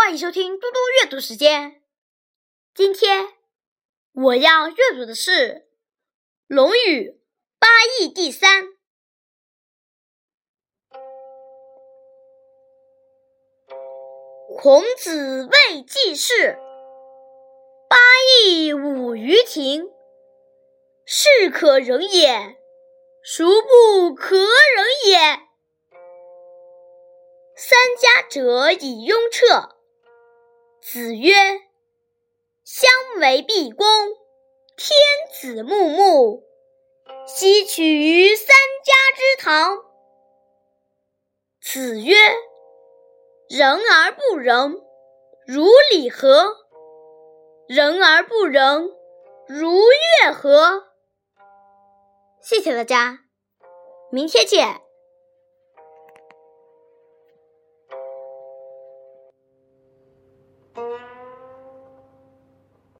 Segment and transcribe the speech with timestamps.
[0.00, 1.82] 欢迎收听嘟嘟阅读时间。
[2.72, 3.34] 今天
[4.12, 5.30] 我要阅读的是
[6.46, 7.10] 《论语·
[7.58, 7.66] 八
[8.00, 8.68] 义》第三。
[14.56, 16.56] 孔子谓季氏
[17.90, 17.96] ：“八
[18.46, 19.90] 义五于庭，
[21.04, 22.56] 是可忍也，
[23.24, 24.46] 孰不可忍
[25.06, 25.18] 也？”
[27.56, 29.77] 三家者以雍彻。
[30.80, 31.34] 子曰
[32.64, 33.86] ：“相为毕恭，
[34.76, 34.96] 天
[35.32, 36.44] 子穆穆，
[37.26, 38.46] 奚取于三
[38.84, 39.78] 家之堂？”
[41.60, 42.14] 子曰
[43.50, 44.80] ：“仁而不仁，
[45.46, 46.56] 如礼何？
[47.66, 48.90] 仁而不仁，
[49.46, 50.84] 如乐何？”
[52.40, 53.18] 谢谢大家，
[54.10, 54.80] 明天见。